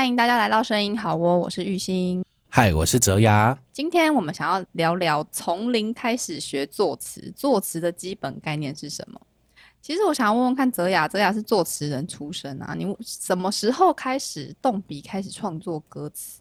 [0.00, 2.24] 欢迎大家来到声音好窝，我是玉兴。
[2.48, 3.54] 嗨，我是泽雅。
[3.70, 9.20] 今天我们想要聊聊从零开始学作词，作词的基本概念是什么？
[9.82, 16.40] 其实我想要问问看泽雅，泽雅是作词人出身啊，你什么时候开始动笔开始创作歌词？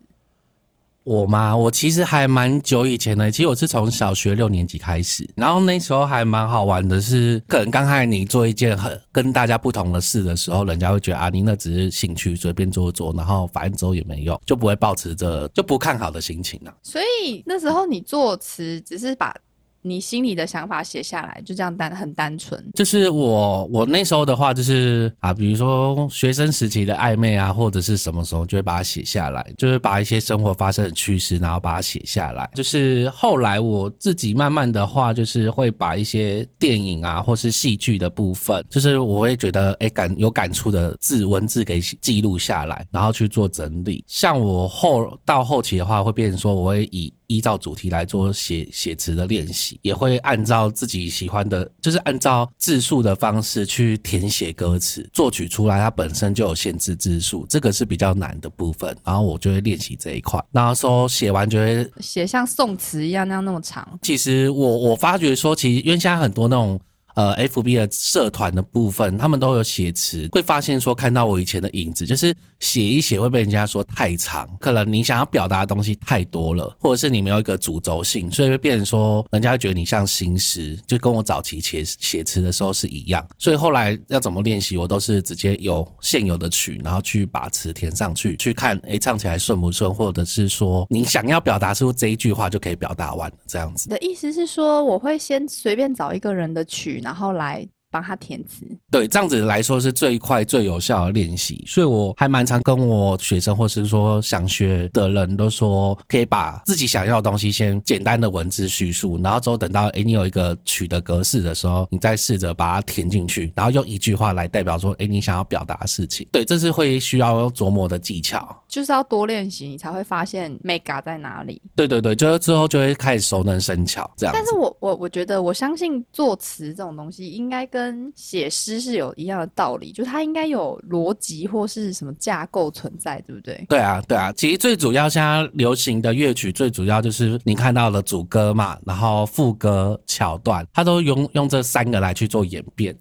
[1.10, 3.32] 我嘛，我其实还蛮久以前的。
[3.32, 16.72] 其实我是从小学六年级开始，然后那时候还蛮好玩的，是可能刚开始你做一件很跟大家不同的事的时候，人家会觉得啊，你那只是兴趣，随便做做，然后反正之后也没用，就不会抱持着就不看好的心情了。
[16.84, 19.36] 所以那时候你作词只是把。
[19.82, 22.64] 你心里的想法写下来，就这样单很单纯。
[22.74, 32.50] 就是我我那时候的话，就是啊，比如说学生时期的暧昧啊，或者是什么时候，就会把它写下来，就是把一些生活发生的趋势，然后把它写下来。
[32.54, 44.04] 就是后来我自己慢慢的话，就是会把一些电影啊，或是戏剧的部分，就是我会觉得哎感有感触的字文字给记录下来，然后去做整理。
[44.08, 47.14] 像我后到后期的话，会变成说我会以。
[47.30, 55.08] 依照主题来做写写词的练习，也会按照自己喜欢的，就是按照字数的方式去填写歌词。
[55.14, 58.98] 作曲出来，它本身就有限制字数，这个是比较难的部分。
[59.06, 60.44] 然后我就会练习这一块。
[60.52, 64.00] 然后说写完就会写像宋词一样那样那么长。
[64.02, 66.80] 其实我我发觉说，其实因为现在很多那种。
[67.20, 83.28] 呃，F B 的社团的部分，他们都有写词，会发现说看到我以前的影子，就是写一写会被人家说太长，可能你想要表达的东西太多了，或者是你没有一个主轴性，所以会变成说人家会觉得你像新诗，就跟我早期写写词的时候是一样。
[83.38, 93.90] 所以后来要怎么练习，我都是直接有现有的曲，然后去把词填上去，去看诶唱起来顺不顺，或者是说你想要表达是不是这一句话就可以表达完这样子。
[93.90, 97.02] 的意思是说，我会先随便找一个人的曲。
[97.10, 97.68] 然后来。
[97.92, 121.60] 帮他填词，对，这样子来说是最快最有效的练习，所以我还蛮常跟我学生或是说想学的人都说，可以把自己想要的东西先简单的文字叙述，然后之后等到哎你有一个曲的格式的时候，你再试着把它填进去，然后用一句话来代表说，哎你想要表达的事情，对，这是会需要琢磨的技巧，就是要多练习，你才会发现 mega 在哪里。
[121.76, 124.34] 对对对，就是之后就会开始熟能生巧这样。
[124.36, 133.66] 但是我我我觉得我相信作词这种东西应该跟跟写诗是有一样的道理，就它应该有逻辑或是什么架构存在，对不对？
[133.70, 134.34] 对啊，对啊。
[134.34, 142.94] 其实最主要现在流行的乐曲，最主要就是你看到了主歌嘛，然后副歌桥段，它都用用这三个来去做演变。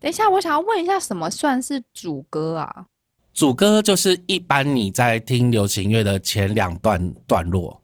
[0.00, 2.86] 等一下，我想要问一下，什么算是主歌啊？
[3.34, 7.82] 主歌就是一般你在听流行乐的前两段段落，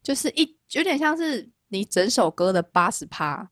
[0.00, 3.48] 就是一有点像是你整首歌的八十趴。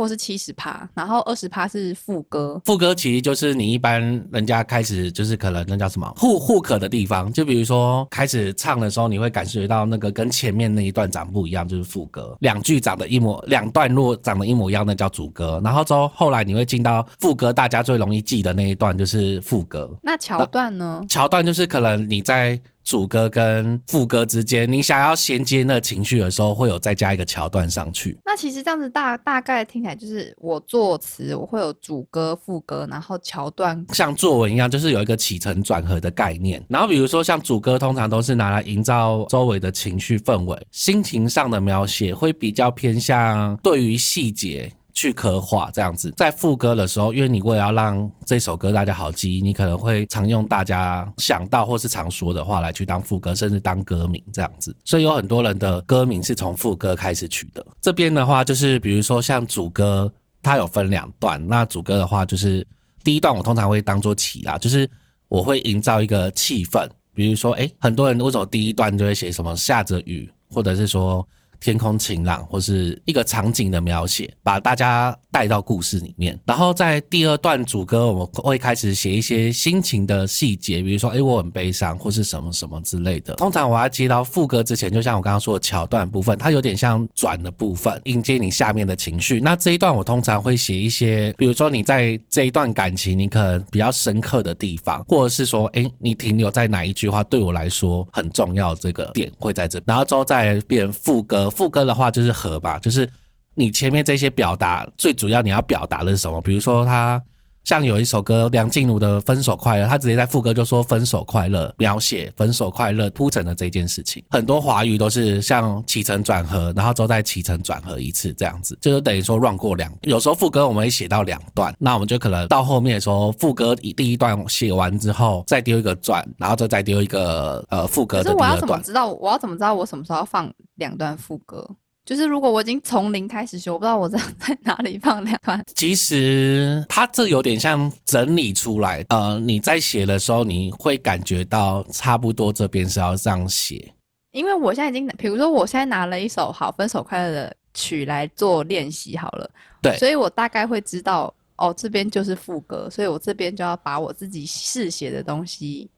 [0.00, 2.58] 或是七十趴，然后二十趴是副歌。
[2.64, 4.00] 副歌其实就是你一般
[4.32, 12.34] 人家开始就是可能那叫什么互互可的地方，就比如说开始唱的时候，你会感觉到那个跟前面那一段长不一样，就是副歌。
[12.40, 15.60] 两句长得一模，两段落长得一模一样，那叫主歌。
[15.62, 19.94] 然后之后后来你会进到副歌，大家最容易记的那一段就是副歌。
[20.02, 21.04] 那桥段呢？
[21.10, 22.58] 桥段就是可能你在。
[22.82, 28.18] 主歌跟副歌之间，你想要衔接那情绪的时候，会有再加一个桥段上去。
[28.24, 36.64] 那其实这样子大大概听起来就是我作词，我会有主歌、副歌，然后桥段像作文一样，就是有一个起承转合的概念。
[36.68, 44.72] 然后比如说像主歌，通常都是拿来营造周围的情绪氛围、心情上的描写，会比较偏向对于细节。
[45.00, 54.76] 去刻画这样子，在副歌的时候，因为你为了要让这首歌大家好记忆，你可能会常用大家想到或是常说的话来去当副歌，甚至当歌名这样子。
[54.84, 57.64] 所以有很多人的歌名是从副歌开始取的。
[57.80, 60.12] 这边的话，就是比如说像主歌，
[60.42, 61.42] 它有分两段。
[61.48, 62.66] 那主歌的话，就是
[63.02, 64.86] 第一段我通常会当做起啦，就是
[65.28, 71.26] 我会营造一个气氛，比如说，哎，很多人为什么第一段就会写什么下着雨，或者是说。
[71.60, 76.38] 天空晴朗，或是一个场景的描写，把大家带到故事里面。
[76.46, 83.34] 然后在第二段主歌，我们会开始写一些心情的细节，比如说，哎，我很悲伤，或是什么什么之类的。
[83.34, 89.38] 通常我要接到副歌之前，就像我刚刚说的桥段部分，它有点像转的部分，迎接你下面的情绪。
[89.38, 99.78] 那这一段我通常会写一些，比如说你在这一段感情，你可能比较深刻的地方，或者是说，哎，你停留在哪一句话对我来说很重要，这个点会在这。
[99.84, 101.49] 然后之后再变副歌。
[101.50, 103.08] 副歌的话就是和吧，就是
[103.54, 106.40] 你前面这些表达最主要你要表达的是什么？
[106.40, 107.22] 比如说他
[107.64, 114.24] 像有一首歌梁静茹的《分手快乐》，他直接在副歌就说“分手快乐”，描写分手快乐铺陈的这件事情。
[114.30, 119.92] 很多华语都是像起承转合，然后之后再起承转合一次这样子，就是等于说 run 过两。
[120.02, 128.50] 有时候副歌我们会写到两段，那我们就可能到后面的时候，副歌第一段写完之后，再丢一个转，然后再再丢一个呃副歌的第二段。
[128.50, 129.08] 我要怎么知道？
[129.08, 131.68] 我要怎么知道我什么时候要放两段副歌？
[132.10, 135.64] 就是如果我已经从零开始学，我不知道我在 在哪里放两段。
[135.76, 143.94] 其实它这有点像整理出来，呃，你在写的时候，你会感觉到差不多这边是要这样写。
[144.32, 149.48] 因为我现在已经，比如说我现在拿了一首好分手快乐的曲来做练习好了，
[149.80, 155.88] 对，所以我大概会知道，哦，这边就是副歌，所以我这边就要把我自己试写的东西。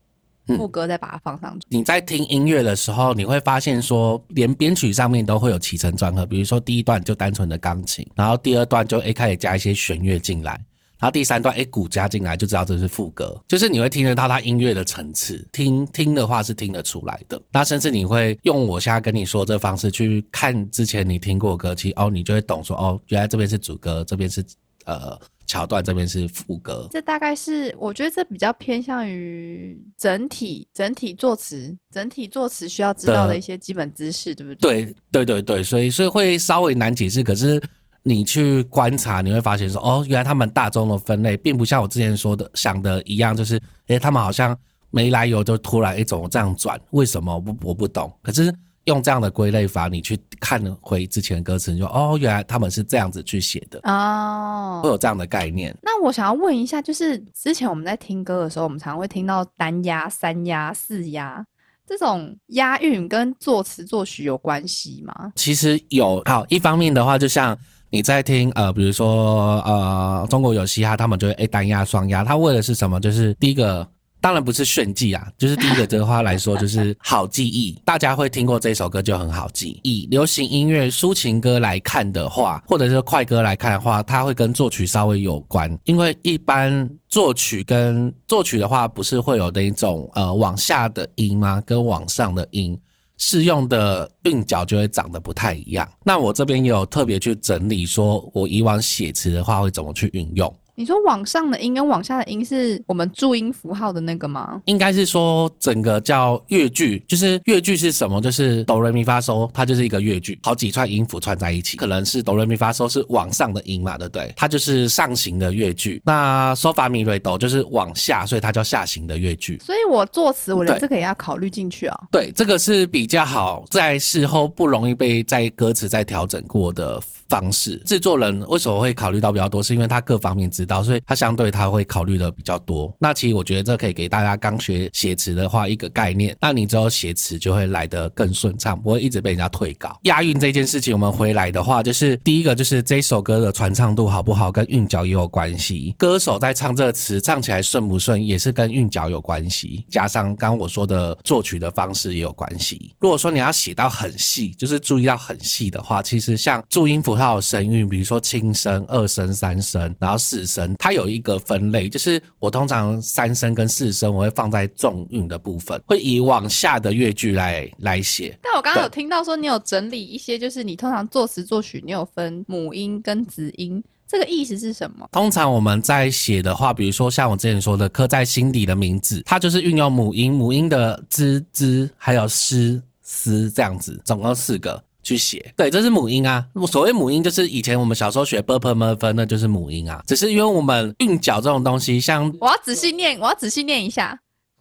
[0.46, 1.66] 副歌再把它放上去。
[1.68, 6.26] 你在听音乐的时候，你会发现说，连编曲上面都会有起承转合。
[6.26, 10.52] 比如说第一段就单纯的钢琴，然后第二段就 A 开始加一些弦乐进来，
[10.98, 13.40] 然后第三段 A 鼓加进来，就知道这是副歌。
[13.46, 17.40] 就是你会听得到它音乐的层次，听听的话是听得出来的。
[17.52, 24.44] 那甚至你会用我现在跟你说这方式去看之前你听过歌，其实哦，你就会懂说哦，原来这边是主歌，这边是
[24.86, 25.18] 呃。
[25.52, 34.86] 桥段这边是副歌，这大概是我觉得这比较偏向于整体整体作词，整体作词需要知道的一些基本知识，对不对？
[34.86, 37.22] 对对对对，所以所以会稍微难解释。
[37.22, 37.62] 可是
[38.02, 44.58] 你去观察，你会发现说，哦，原来他们大众的分类并不像我之前说的想的一样，就是诶，他们好像
[44.90, 47.34] 没来由就突然一种这样转，为什么？
[47.34, 48.10] 我不我不懂。
[48.22, 48.50] 可是。
[48.84, 55.72] 用这样的归类法，你去看回之前的歌词，你就哦，原来他们是这样子去写的哦，会有这样的概念。
[55.82, 61.44] 那我想要问一下，就是之前我们在听歌的时候，我们常常会听到单押、三押、四押
[61.86, 65.32] 这种押韵，跟作词作曲有关系吗？
[65.36, 66.20] 其实有。
[66.24, 67.56] 好，一方面的话，就像
[67.90, 72.98] 你在听呃，比如说呃，中国有嘻哈，他们就会诶单押、双押，他为的是什么？
[72.98, 73.86] 就是第一个。
[74.22, 77.76] 当然不是炫技啊，就是第一个这个话来说，就是 好记忆。
[77.84, 79.80] 大家会听过这首歌就很好记。
[79.82, 85.76] 以流行音乐抒情歌来看的话，或者是快歌来看的话，它会跟作曲稍微有关。
[85.84, 91.60] 因为一般作曲跟作曲的话，不是会有那种呃往下的音吗？
[91.66, 92.78] 跟往上的音
[93.18, 95.88] 适用的韵脚就会长得不太一样。
[96.04, 100.52] 那我这边有特别去整理，说我以往写词的话会怎么去运用。
[100.74, 104.60] 你说往上的音跟往下的音是我们注音符号的那个吗？
[104.64, 108.22] 应该是说整个叫乐句，就是乐句是什么？
[108.22, 114.32] 就是哆来咪发嗦，它就是一个乐句，好几串音符串在一起，可能是哆来咪发嗦是往上的音嘛，对不对？
[114.34, 116.00] 它就是上行的乐句。
[116.06, 119.58] 那嗦发咪瑞哆就是往下，所以它叫下行的乐句。
[119.58, 122.00] 所以我作词，我觉得这个也要考虑进去啊。
[122.10, 126.98] 对，这个是比较好，在事后不容易被在歌词再调整过的
[127.32, 127.80] 方式。
[127.86, 129.62] 制作人为什么会考虑到比较多？
[129.62, 132.94] 是因为他各方面知道，所以他相对他会考虑的比较多。
[132.98, 139.98] 那其实我觉得这可以给大家刚学写词的话一个概念，那你之后写词就会来得更顺畅，不会一直被人家退稿。
[140.02, 145.94] 押韵这件事情，我们回来的话，就是第一个就是这首歌的传唱度好不好，跟韵脚也有关系。
[145.96, 149.86] 歌手在唱这个词唱起来顺不顺，也是跟韵脚有关系。
[149.88, 152.94] 加上刚我说的作曲的方式也有关系。
[152.98, 168.36] 如果说你要写到很细，就是注意到很细的话，其实像注音符号的声韵，比如说轻声、二声、三声，然后四声，它有一个分类，就是我通常三声跟四声我会放在重韵的部分，会以往下的乐句来来写。
[168.42, 175.08] 但我刚刚有听到说你有整理一些，就是你通常作词作曲，你有分母音跟子音，这个意思是什么？
[175.12, 184.82] 通常我们在写的话，比如说像我之前说的刻在心底的名字，它就是运用母音，母音的滋滋，还有诗思这样子，总共四个。
[185.12, 186.46] 去写，对，这是母音啊。
[186.66, 190.02] 所谓母音，就是以前我们小时候学 b p m f，那就是母音啊。
[190.06, 194.18] 只是因为我们韵脚这种东西，像我要仔细念，我要仔细念一下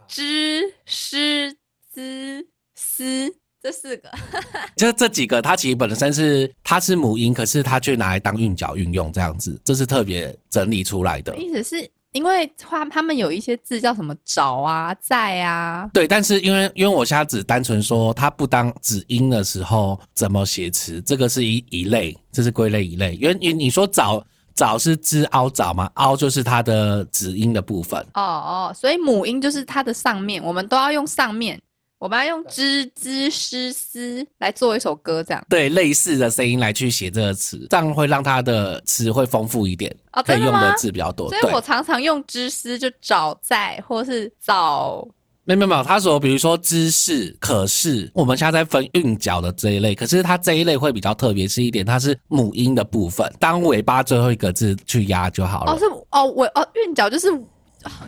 [0.10, 1.56] ，zh、sh、
[1.94, 4.12] z、s 这四个，
[4.76, 11.36] 就这几个，它其实本身是它是母音，可是它却拿来当韵脚运用，这样子，这是特别整理出来的。
[11.38, 11.90] 意思是。
[12.12, 23.16] 因为他他们有一些字叫什么找啊在啊，对，但是因为因为我现在只单纯说它不当子音的时候怎么写词，这个是一一类，这是归类一类。
[23.16, 24.22] 因为你你说找
[24.54, 25.90] 找是支凹找嘛？
[25.96, 28.00] 凹就是它的子音的部分。
[28.16, 31.60] 哦哦，所以母音就是它的上面，我们都要用上面。
[32.02, 41.30] 我们要用知知诗思来做一首歌，这样对类似的声音来去写这个词，这样会让它的词会丰富一点，可以用的字比较多。
[41.30, 45.08] 所以我常常用知思就找在或是找，
[45.44, 55.74] 没有没有没有，他说比如说知识、可是，我们现在在分韵脚的这一类，可是它这一类会比较特别是一点，它是母音的部分，当尾巴最后一个字去压就好了。
[55.74, 57.40] 哦，是哦，我哦，韵脚就是哦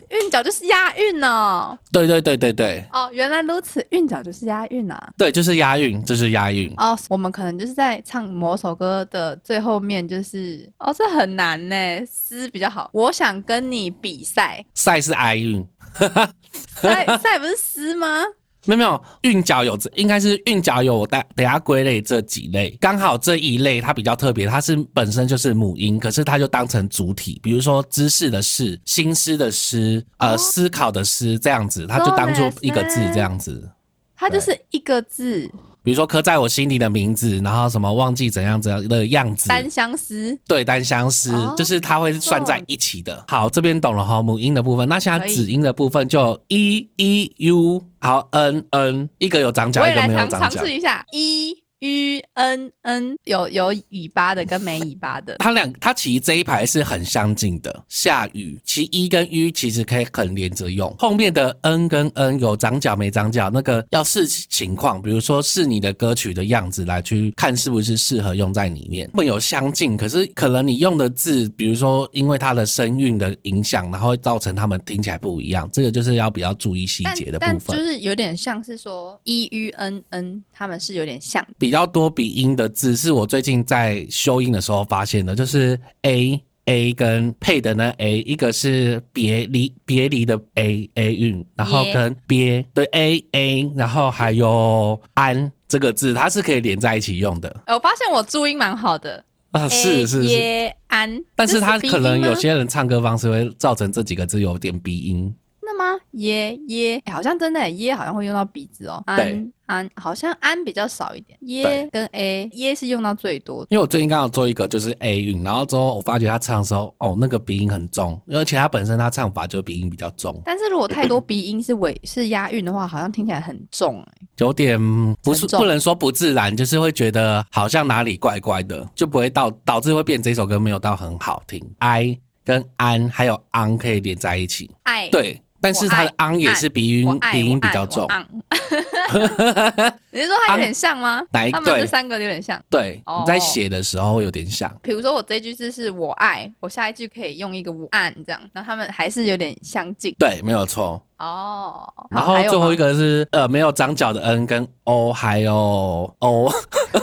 [0.09, 1.77] 韵脚就是押韵哦。
[1.91, 5.13] 对对对对对哦，原来如此，韵脚就是押韵啊。
[5.17, 6.73] 对，就是押韵，就是押韵。
[6.77, 11.75] 哦，我们可能就是在唱某首歌的最后面，就是哦，这很难呢，
[12.05, 12.89] 诗比较好。
[12.93, 15.65] 我想跟你比赛，赛是哀韵，
[16.81, 18.23] 赛赛不是诗吗？
[18.65, 33.69] 没有没有，韵脚有这应该是韵脚有我等等下归类这几类，刚好这一类它比较特别，它是本身就是母音，可是它就当成主体，比如说知识的识、心思的思、呃、哦思考的思这样子，它就当做一个字这样子。
[34.15, 35.51] 它就是一个字，
[35.83, 40.37] 比如说刻在我心底的名字，然后什么忘记怎样怎样的样子，单相思。
[40.47, 43.23] 对单相思，哦就是它会算在一起的。
[43.27, 44.87] 好，这边懂了哈，母音的部分。
[44.87, 50.63] 那现在子音的部分就有 e e u，好 n n，一个有长角，一个没有长角。
[50.63, 55.35] 试一下，e u n n 有有尾巴的跟没尾巴的。
[55.39, 57.83] 它两，它其实这一排是很相近的。
[57.89, 60.93] 下雨，其一跟 u 其实可以很连着用。
[60.97, 69.09] 后面的 n 跟 n 有长角没长角，那个要视情况，比如说是你的歌曲的样子来去看是不是适合用在里面。
[69.13, 75.69] 会有相近，可是可能你用的字，比如说因为它的声韵的影响，然后会造成它们听起来不一样。
[75.73, 77.83] 这个就是要比较注意细节的部分就。
[77.83, 81.45] 是有点像是说 e u n n，他们是有点像。
[81.57, 92.65] 比较多鼻音的字是我最近在修音的时候发现的，就是 a a 跟配的那 a，一个是别离别离的 a a 韵，然后跟别。
[92.73, 97.49] 对 a a，然后还有安这个字，它是可以连在一起用的。
[97.65, 100.25] 哎我发现我注音蛮好的，啊，是是是。
[100.29, 105.42] 耶安，但是它可能有些人唱歌方式会造成这几个字有点鼻音，那
[105.83, 105.99] 吗？
[106.11, 109.01] 耶耶、哎好像真的耶耶好像会用到鼻子哦。
[109.05, 113.67] 安安好像安比较少一点，耶跟 a 耶是用到最多的。
[113.69, 120.41] 因为我最近刚好做一个就是 A 韵，然后之后我发觉他唱的时候，哦，那个鼻音很重，而且他本身他唱法就鼻音比较重。
[120.45, 124.79] 但是如果太多鼻音是尾是押韵的话，好像听起来很重哎、有点
[125.21, 131.63] 不是不能说不自然，就是会觉得好像哪里怪怪的，就不会到导致会变这首歌没有到很好听。
[131.79, 138.05] I 跟安还有昂可以连在一起，爱，对，但是它的昂也是鼻音鼻音比较重
[140.11, 141.21] 你是说它有点像吗？
[141.31, 142.61] 哪一对他们这三个有点像。
[142.69, 144.69] 对，哦你在写的时候有点像。
[144.81, 151.01] 比如说我这句字是我爱，我下一句可以用一个我爱这样，然后他们还是有点相近对，没有错。
[151.17, 151.87] 哦。
[152.11, 156.51] 然后最后一个个是呃没有长角的 n 跟 o 还有 o，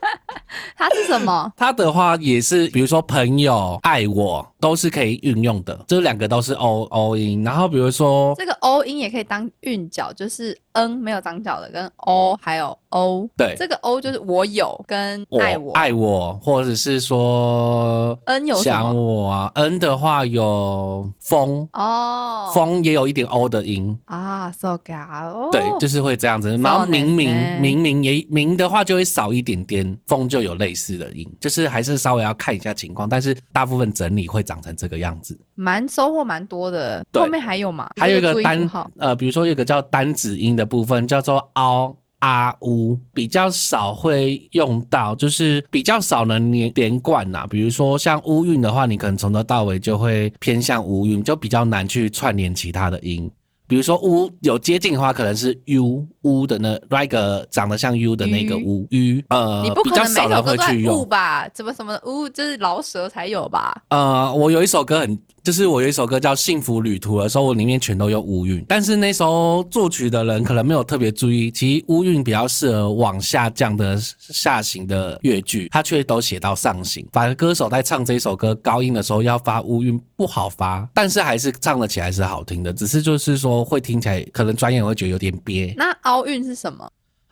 [0.78, 1.52] 它是什么？
[1.58, 7.44] 它的话也是，比如说朋友、爱我都是可以运用的，这两个都是 o o 音。
[7.44, 13.28] 然后比如说这个 o 音也可以当韵脚，就是 n 没有长角的跟 o 还有 o。
[13.38, 15.74] 对这个 o 就是我有跟我爱我。
[15.74, 18.94] 爱我，或者是说 n 有什想么？
[18.94, 23.98] 我啊，n 的话有风，哦，风也有一点 o 的音。
[24.06, 26.50] 啊，so ga 哦，对，就是会这样子。
[26.58, 35.39] 然后そうですね明明明明也明的话就会少一点点，风就有 类似的音，就是还是稍微要看一下情况，但是大部分整理会长成这个样子。
[35.55, 37.05] 蛮收获蛮多的。
[37.13, 37.89] 对后面还有吗？
[37.97, 41.97] 还有一个单呃，比如说有一个叫单子音的部分，叫做凹。
[42.21, 53.31] 啊乌比较少会用到，就是比较少能连连贯呐、比如说像乌韵的话，你可能从头到尾就会偏向乌韵，就比较难去串联其他的音。
[53.69, 61.09] 比如说乌有接近的话，可能是 u 乌的那那个长得像 u 的那个乌鱼呃你不，比较可能每少人会首歌都在悟去用。
[61.09, 61.49] 吧？
[61.55, 62.29] 怎么什么乌？
[62.29, 63.83] 就是老舌才有吧？
[63.89, 77.07] 呃，我有一首歌很，就是我有一首歌叫《幸福旅途》的时候，我里面全都用乌韵，但是那时候作曲的人可能没有特别注意，其实乌韵比较适合往下降的下行的乐句，他却都写到上行。
[77.13, 85.73] 反而歌手在唱这首歌高音的时候要发乌韵不好发，但是还是唱得起来是好听的，只是就是说会听起来可能专业人会觉得有点憋。
[85.77, 86.89] 那凹韵是什么？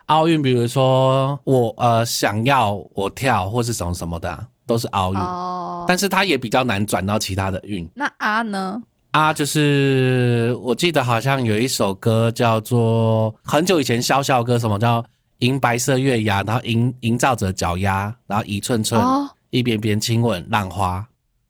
[0.06, 5.18] 奥运，比如说我呃想要我跳或是什么什么的啊、都是奥运。
[5.18, 8.80] 哦，但是它也比较难转到其他的运那啊呢？
[9.10, 15.04] 啊，就是我记得好像有一首歌叫做很久以前潇潇歌，什么叫
[15.38, 21.04] 银白色月牙，然后营营造着脚丫，然后一寸寸、哦，一边边亲吻浪花，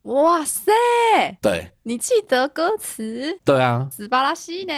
[0.06, 0.70] 哇塞，
[1.42, 3.36] 对你记得歌词？
[3.44, 4.72] 对啊，斯巴拉西呢？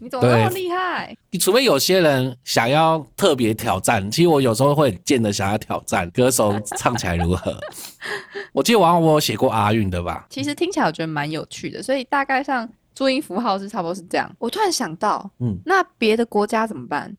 [0.00, 1.16] 你怎么那么对厉害？
[1.40, 7.58] 除非有些人想要特别挑战，其实我有时候会很贱的想要挑战歌手唱起来如何。
[8.54, 10.26] 我记得我好像我有写过阿韵的吧？
[10.30, 14.30] 其实听起来我觉得蛮有趣的，所以大概上注音符号是差不多是这样。
[14.38, 17.16] 我突然想到，嗯，那别的国家怎么办？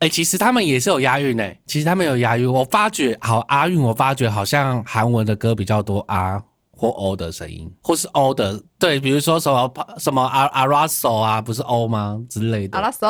[0.00, 2.50] 哎、其实他们也是有押韵诶，其实他们有押韵。
[2.50, 6.42] 我发觉好押韵，我发觉好像韩文的歌比较多啊
[6.80, 12.78] 或 o 的声音，或是 o 的，对，比如说什么什么阿阿拉索啊，不是 o 吗之类的。
[12.78, 13.06] 阿拉索，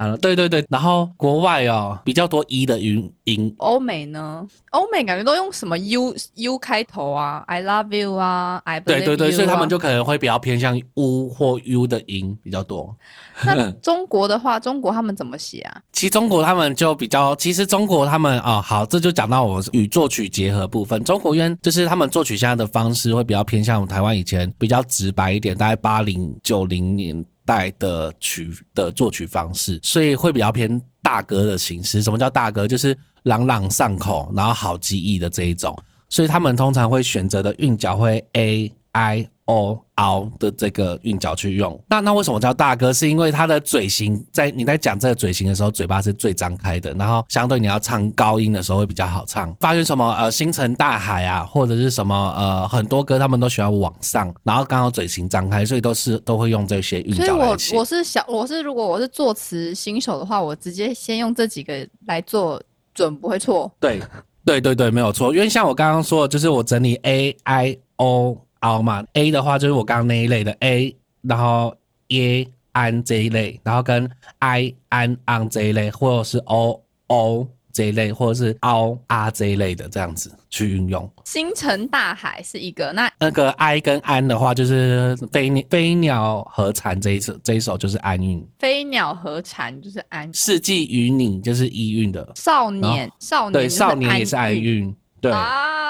[0.00, 4.46] 啊，对对对，然后国外哦比较多一的音音，欧美呢？
[4.70, 12.96] 欧美感觉都用什么 U U 开头啊，I love you 啊，I 对对对所以他啊们就可能会比较偏向 u 或 u 的音比较多。
[13.44, 15.82] 那中国的话， 中国他们怎么写啊？
[15.92, 21.04] 其实中国他们就比较，其实中国他们啊、好，这就讲到我与作曲结合部分。
[21.04, 32.00] 中国因为就是他们作曲现在的方式会比较偏向台湾以前比较直白一点，大概八零九零年代的曲的作曲方式，所以会比较偏大哥的形式。
[32.00, 32.68] 什么叫大哥？
[32.68, 35.76] 就是朗朗上口，然后好记忆的这一种。
[36.08, 41.78] 所以他们通常会选择的韵脚会 a i o ao 的这个韵脚去用。
[41.88, 42.92] 那那为什么叫大哥？
[42.92, 49.52] 是因为他的嘴型在你在讲这个嘴型的时候，嘴巴是最张开的，然后相对你要唱高音的时候会比较好唱。
[49.58, 57.76] 发现什么呃星辰大海啊，或者是什么呃很多歌他们都喜欢往上，然后刚好嘴型张开，所以都是都会用这些韵所以我脚。
[57.76, 62.62] 我是想我是如果我是作词新手的话，我直接先用这几个来做，
[62.94, 63.70] 准不会错。
[63.80, 64.00] 对
[64.44, 65.34] 对对对，没有错。
[65.34, 71.74] 因为像我刚刚说的，就是我整理 A I O O 嘛，A 的话就是我刚刚那一类的 A，然后
[72.08, 81.08] E 安这一类，然后跟 I 安 on 这一类，或者是 O O 这一类，或者是 O R 这一类的这样子去运用。
[81.24, 95.32] 星辰大海是一个，那那个 I 跟安的话，就是飞鸟飞鸟和蝉这一首这一首就是安韵，飞鸟和蝉就是安，四季与你就是一韵的，少年少年对，少年也是安韵韵，对。
[95.32, 95.89] 啊，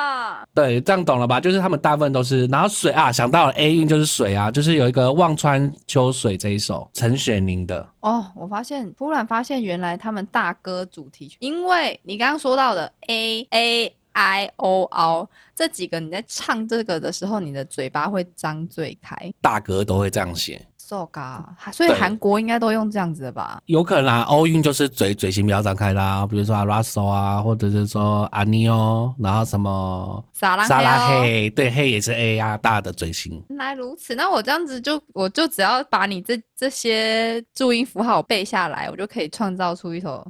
[0.54, 1.40] 对，这样懂了吧？
[1.40, 19.32] 就是他们大部分都是，然后水啊，想到了 A 韵就是水啊，就是有一个望穿秋水这一首陈雪凝的，哦，我发现突然发现原来他们大哥主题曲，因为你刚刚说到的 A A I O O 这几个，你在唱这个的时候，你的嘴巴会张最开。
[19.40, 23.62] 大哥都会这样写，So ga，所以对韩国应该都用这样子的吧？
[23.66, 33.40] 有可能啊，欧运就是嘴嘴型比较张开啦，比如说阿拉索啊，或者是说阿尼哦，然后什么沙拉黑，对，黑也是 A 啊，大的嘴型。
[33.50, 40.26] 原来如此，那我这样子就我就只要把你这这些注音符号背下来，我就可以创造出一首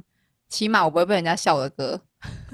[0.47, 1.99] 起码我不会被人家笑的歌。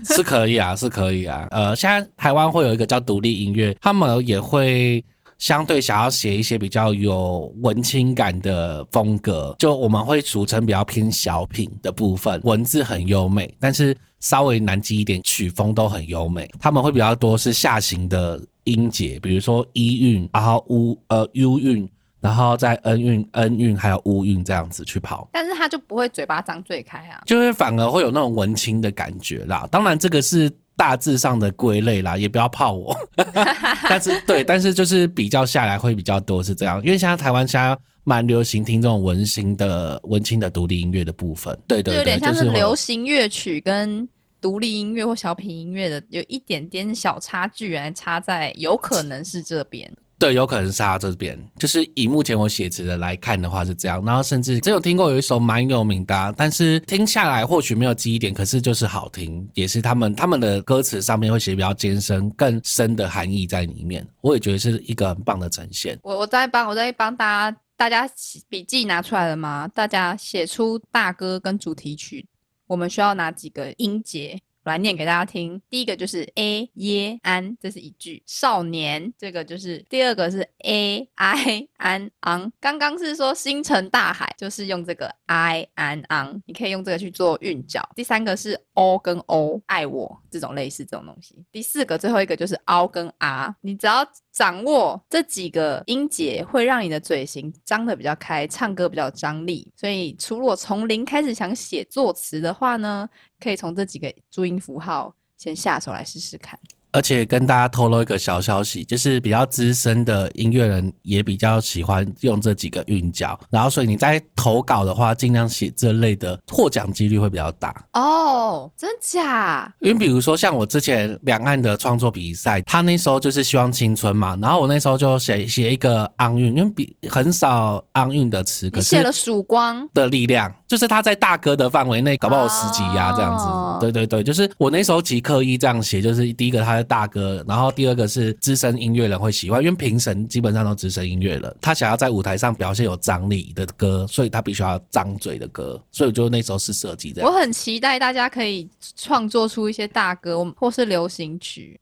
[0.05, 1.45] 是可以啊，是可以啊。
[1.51, 5.03] 呃，现在台湾会有一个叫独立音乐，他们也会
[5.37, 16.49] 相对想要写一些比较有文青感的风格，就我们会俗称比较偏小品的部分，文字很优美，但是稍微难记一点，曲风都很优美。
[16.59, 21.89] 他们会比较多是下行的音节，比如说一韵，然后乌呃 u 韵。
[22.19, 27.21] 然后再 n 韵、n 韵还有 u 韵这样子去跑，但是他就不会嘴巴张最开啊。
[27.27, 29.67] 就会反而会有那种文青的感觉啦。
[29.71, 32.95] 当然，这个是大致上的归类啦，也不要泡我。
[33.89, 41.57] 但是对，但是就是比较下来会比较多是这样，因为现在台湾现在蛮流行听这种文青的文青的独立音乐的部分。
[41.67, 44.07] 对对对，就有点像是流行乐曲跟
[44.39, 49.91] 独立音乐或小品音乐的有一点点小差距，来差在有可能是这边。
[50.19, 65.99] 对，有可能是他这边，就是以目前我写词的来看的话是这样，然后甚至只有听过有一首蛮有名的、但是听下来或许没有记忆点，可是就是好听，也是他们他们的歌词上面会写比较艰深、更深的含义在里面，我也觉得是一个很棒的呈现。
[66.01, 68.09] 我我在帮我在帮大家，大家
[68.49, 69.67] 笔记拿出来了吗？
[69.67, 72.25] 大家写出大歌跟主题曲，
[72.65, 74.39] 我们需要哪几个音节？
[74.67, 75.61] 我来念给大家听。
[75.69, 82.51] 第一个就是 ayei 安，这是一句；少年，这个就是第二个是 a i an ang。
[82.59, 87.87] 刚刚是说星辰大海，就是用这个 i AN AN 你可以用这个去做韵脚。
[87.95, 91.41] 第三个是 o 跟 o，爱我这种类似这种东西。
[91.49, 94.05] 第四个最后一个就是 o 跟 r，你只要
[94.37, 99.67] 掌握这几个音节，会让你的嘴型张得比较开，唱歌比较张力。
[99.75, 106.59] 所以，除了从零开始想写作词的话呢，可以从这几个注音符号先下手来试试看。
[106.97, 117.85] 而且跟大家透露一个小消息，就是比较资深的音乐人也比较喜欢用这几个韵脚，然后所以你在投稿的话，尽量写这类的，获奖几率会比较大。
[117.93, 119.71] 哦，真假？
[119.79, 133.45] 因为比如说像我之前两岸的创作比赛，他那时候就是希望青春嘛，然后我那时候就写写一个昂韵，因为比很少昂韵的词，可是写了曙光，的力量，就是他在大哥的范围内，搞不好十几呀这样子。
[133.45, 147.29] 哦对对对，就是我那时候极刻意这样写，就是第一个他是大哥，然后第二个是资深音乐人会喜欢，因为评审基本上都资深音乐人，他想要在舞台上表现有张力的歌，所以他必须要张嘴的歌，所以我就那时候是设计这样。
[147.29, 151.79] 我很期待大家可以创作出一些大歌，或是流行曲。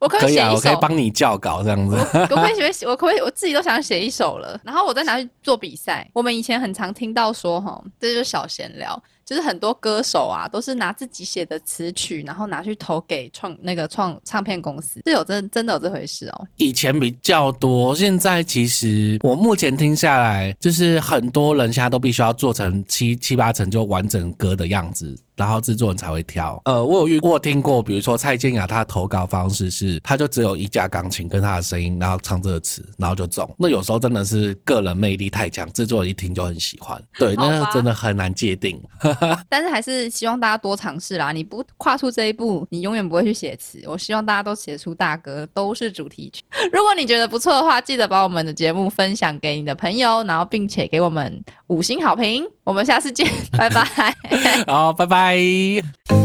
[0.00, 0.54] 我可以写一首？
[0.54, 1.94] 我可以帮你校稿这样子。
[2.30, 2.86] 我可以写？
[2.86, 3.20] 我可不可以？
[3.20, 6.08] 我自己都想写一首了，然后我再拿去做比赛。
[6.14, 16.46] 我们以前很常听到说，哈，这就是小闲聊，就是很多歌手啊，都是拿自己写的词曲，然后拿去投给创那个创唱片公司，这有真真的有这回事哦。
[16.56, 26.60] 以前比较多，现在其实我目前听下来，就是很多人现在都必须要做成七七八成就完整歌的样子，然后制作人才会挑。
[26.66, 33.48] 呃，我有遇过听过，比如说蔡健雅，她的投稿方式是，她就只有一架钢琴跟她的声音，然后唱这个词，然后就中。
[33.58, 37.02] 那有时候真的是个人魅力太强，制作人一听就很喜欢。
[37.18, 38.78] 对，那真的很难界定。
[39.48, 41.32] 但是还是希望大家多尝试啦。
[41.32, 43.80] 你不跨出这一步，你永远不会去写词。
[43.86, 46.42] 我希望大家都写出大歌，都是主题曲。
[46.70, 52.44] 如果你觉得不错的话，记得把我们的节目分享给你的朋友，然后并且给我们五星好评。
[52.70, 53.28] 我们下次见，
[53.58, 53.84] 拜拜。
[54.68, 56.19] 好，拜拜。